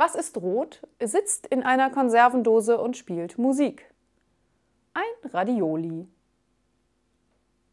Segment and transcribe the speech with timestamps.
[0.00, 3.92] Was ist rot, sitzt in einer Konservendose und spielt Musik?
[4.94, 6.06] Ein Radioli.